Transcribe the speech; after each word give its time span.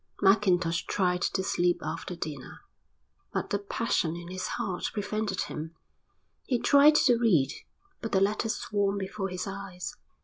Mackintosh 0.19 0.87
tried 0.87 1.21
to 1.21 1.43
sleep 1.43 1.79
after 1.83 2.15
dinner, 2.15 2.61
but 3.31 3.51
the 3.51 3.59
passion 3.59 4.15
in 4.15 4.29
his 4.29 4.47
heart 4.57 4.89
prevented 4.93 5.41
him; 5.41 5.75
he 6.47 6.57
tried 6.57 6.95
to 6.95 7.19
read, 7.19 7.53
but 8.01 8.11
the 8.11 8.19
letters 8.19 8.55
swam 8.55 8.97
before 8.97 9.29
his 9.29 9.45
eyes. 9.45 9.95